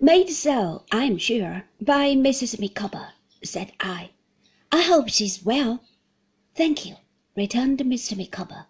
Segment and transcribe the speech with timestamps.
[0.00, 2.58] Made so, I am sure, by Mrs.
[2.58, 3.12] Micawber,
[3.44, 4.10] said I.
[4.72, 5.84] I hope she's well.
[6.54, 6.96] Thank you,
[7.36, 8.16] returned Mr.
[8.16, 8.66] Micawber,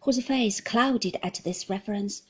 [0.00, 2.22] whose face clouded at this reference.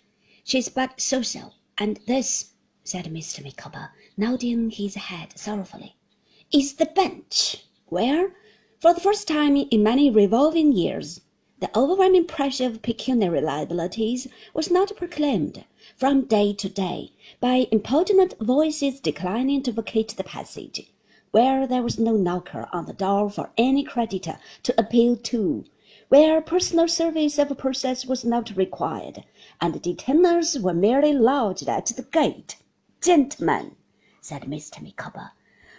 [0.44, 3.42] She's but so-so, and this, said Mr.
[3.44, 5.96] Micawber, nodding his head sorrowfully,
[6.52, 8.34] is the bench, where,
[8.78, 11.20] for the first time in many revolving years,
[11.58, 15.64] the overwhelming pressure of pecuniary liabilities was not proclaimed,
[15.96, 20.92] from day to day, by importunate voices declining to vacate the passage,
[21.30, 25.64] where there was no knocker on the door for any creditor to appeal to,
[26.08, 29.24] where personal service of process was not required,
[29.58, 32.56] and detainers were merely lodged at the gate.
[33.00, 33.76] Gentlemen,
[34.20, 34.82] said Mr.
[34.82, 35.30] Micawber,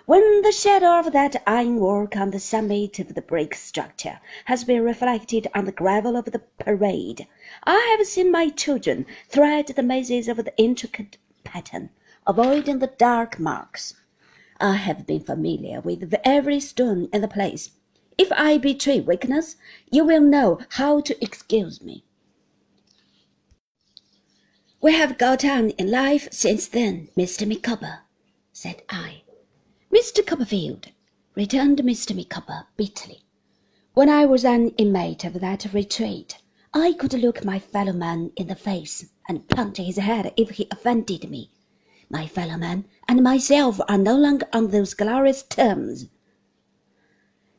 [0.08, 4.82] when the shadow of that ironwork on the summit of the brick structure has been
[4.82, 7.28] reflected on the gravel of the parade,
[7.66, 11.90] I have seen my children thread the mazes of the intricate pattern,
[12.26, 13.96] avoiding the dark marks.
[14.62, 17.72] I have been familiar with every stone in the place.
[18.18, 19.58] If I betray weakness,
[19.92, 22.06] you will know how to excuse me.
[24.80, 27.46] We have got on in life since then, Mr.
[27.46, 28.04] Micawber,
[28.54, 29.24] said I.
[29.98, 30.24] Mr.
[30.24, 30.90] Copperfield,
[31.34, 32.16] returned Mr.
[32.16, 33.24] Micawber bitterly,
[33.96, 36.38] when I was an inmate of that retreat,
[36.72, 40.68] I could look my fellow man in the face and punch his head if he
[40.70, 41.50] offended me.
[42.12, 46.06] My fellow man and myself are no longer on those glorious terms.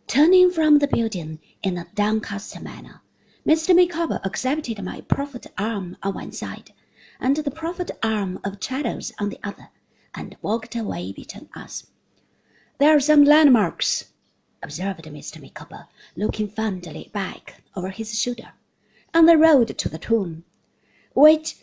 [0.07, 3.03] Turning from the building in a downcast manner,
[3.45, 3.75] Mr.
[3.75, 6.73] Micawber accepted my proffered arm on one side
[7.19, 9.71] and the proffered arm of Traddles on the other,
[10.15, 11.87] and walked away between us.
[12.79, 14.13] There are some landmarks,
[14.63, 15.43] observed Mr.
[15.43, 18.53] Micawber, looking fondly back over his shoulder,
[19.13, 20.45] on the road to the tomb,
[21.13, 21.57] which,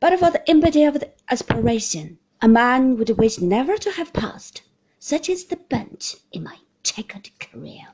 [0.00, 4.62] but for the impetus of the aspiration, a man would wish never to have passed.
[4.98, 7.88] Such is the Bench in my checkered career.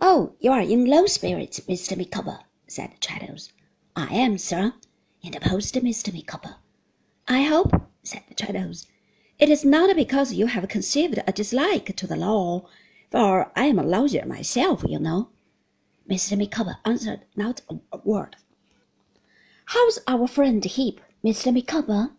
[0.00, 1.96] Oh, you are in low spirits, Mr.
[1.96, 2.38] Micawber,
[2.68, 3.52] said Traddles.
[3.96, 4.72] I am, sir,
[5.24, 6.14] interposed Mr.
[6.14, 6.56] Micawber.
[7.26, 7.72] I hope,
[8.04, 8.86] said Traddles,
[9.38, 12.66] it is not because you have conceived a dislike to the law,
[13.10, 15.30] for I am a lawyer myself, you know.
[16.10, 16.36] Mr.
[16.36, 17.60] Micawber answered not
[17.92, 18.36] a word.
[19.66, 21.52] How's our friend Heep, Mr.
[21.52, 22.12] Micawber?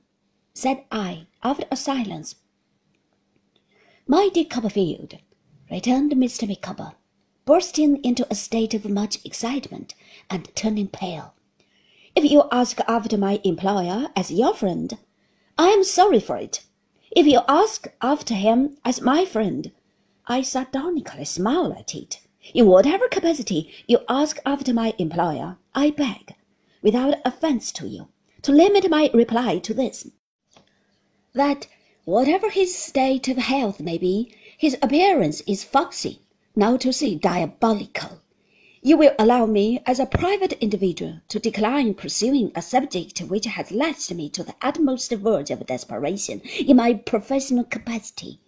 [0.53, 2.35] said I, after a silence.
[4.07, 5.17] My dear Copperfield,
[5.69, 6.47] returned Mr.
[6.47, 6.93] Micawber,
[7.45, 9.93] bursting into a state of much excitement
[10.29, 11.33] and turning pale.
[12.15, 14.97] If you ask after my employer as your friend,
[15.57, 16.61] I am sorry for it.
[17.11, 19.71] If you ask after him as my friend,
[20.27, 22.19] I sardonically smile at it.
[22.53, 26.35] In whatever capacity you ask after my employer, I beg,
[26.83, 28.09] without offence to you,
[28.43, 30.07] to limit my reply to this
[31.33, 31.67] that
[32.05, 36.21] whatever his state of health may be, his appearance is foxy,
[36.55, 38.21] not to say diabolical.
[38.81, 43.71] You will allow me, as a private individual, to decline pursuing a subject which has
[43.71, 48.39] lashed me to the utmost verge of desperation in my professional capacity.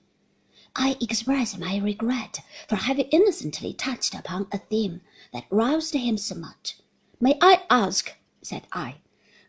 [0.74, 5.02] I express my regret for having innocently touched upon a theme
[5.34, 6.78] that roused him so much.
[7.20, 8.96] May I ask, said I,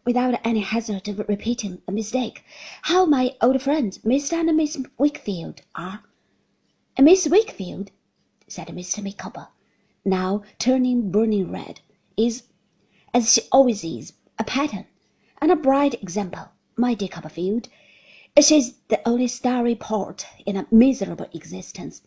[0.04, 2.42] without any hazard of repeating a mistake,
[2.82, 4.32] how my old friends Mr.
[4.32, 6.02] and Miss Wickfield are?
[6.98, 7.90] Miss Wickfield,
[8.48, 9.00] said Mr.
[9.00, 9.46] Micawber,
[10.04, 11.80] now turning burning red,
[12.16, 12.44] is,
[13.14, 14.86] as she always is, a pattern
[15.40, 17.68] and a bright example, my dear Copperfield.
[18.40, 22.02] She's the only starry port in a miserable existence.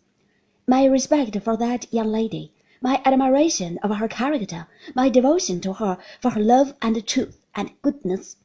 [0.66, 5.98] My respect for that young lady, my admiration of her character, my devotion to her
[6.20, 8.36] for her love and truth and goodness.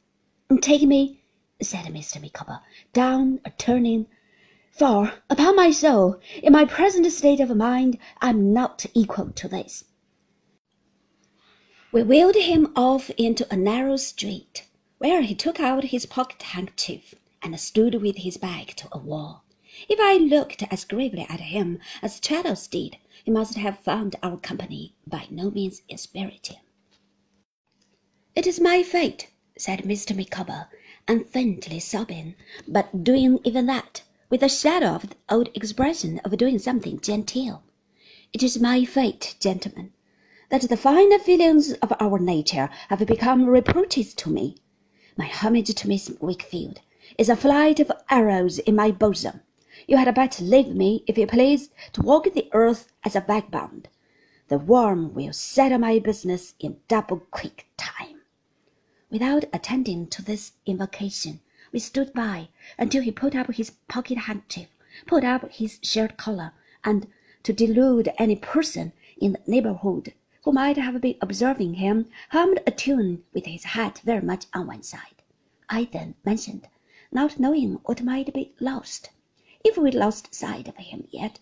[0.60, 1.22] Take me,
[1.60, 2.20] said Mr.
[2.20, 2.60] Micawber,
[2.92, 4.06] down a turning,
[4.74, 9.84] for, upon my soul, in my present state of mind, I'm not equal to this.
[11.92, 14.66] We wheeled him off into a narrow street,
[14.96, 19.44] where he took out his pocket handkerchief and stood with his back to a wall.
[19.90, 24.38] If I looked as gravely at him as Traddles did, he must have found our
[24.38, 26.60] company by no means inspiriting.
[28.34, 30.16] It is my fate, said Mr.
[30.16, 30.68] Micawber,
[31.06, 32.36] unfaintly sobbing,
[32.66, 34.02] but doing even that
[34.32, 37.62] with a shadow of the old expression of doing something genteel.
[38.32, 39.92] It is my fate, gentlemen,
[40.48, 44.56] that the finer feelings of our nature have become reproaches to me.
[45.18, 46.78] My homage to Miss Wickfield
[47.18, 49.42] is a flight of arrows in my bosom.
[49.86, 53.90] You had better leave me, if you please, to walk the earth as a vagabond.
[54.48, 58.22] The worm will settle my business in double quick time.
[59.10, 61.40] Without attending to this invocation,
[61.72, 64.68] we stood by until he put up his pocket handkerchief,
[65.06, 66.52] pulled up his shirt collar,
[66.84, 67.06] and,
[67.42, 70.12] to delude any person in the neighborhood
[70.44, 74.66] who might have been observing him, hummed a tune with his hat very much on
[74.66, 75.22] one side.
[75.70, 76.68] I then mentioned,
[77.10, 79.08] not knowing what might be lost,
[79.64, 81.38] if we lost sight of him yet,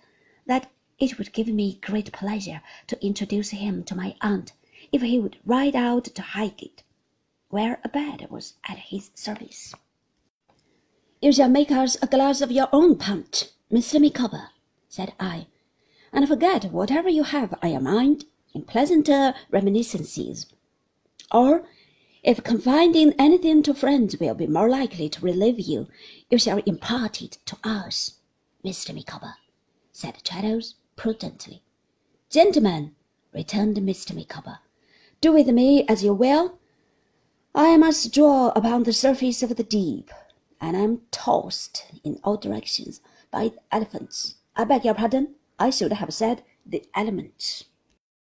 [0.47, 4.53] that it would give me great pleasure to introduce him to my aunt
[4.93, 6.85] if he would ride out to Highgate,
[7.49, 9.75] where a bed was at his service.
[11.23, 14.01] You shall make us a glass of your own punch, Mr.
[14.01, 14.49] Micawber,
[14.89, 15.49] said I,
[16.15, 18.25] and forget whatever you have on your mind
[18.55, 20.47] in pleasanter reminiscences.
[21.31, 21.67] Or,
[22.23, 25.89] if confiding anything to friends will be more likely to relieve you,
[26.31, 28.15] you shall impart it to us,
[28.65, 28.95] Mr.
[28.95, 29.35] Micawber,
[29.93, 31.61] said Traddles prudently.
[32.31, 32.95] Gentlemen,
[33.35, 34.15] returned Mr.
[34.15, 34.61] Micawber,
[35.21, 36.59] do with me as you will.
[37.55, 40.11] I must draw upon the surface of the deep,
[40.61, 44.37] and I'm tossed in all directions by the elephants.
[44.57, 47.65] I beg your pardon, I should have said the elements.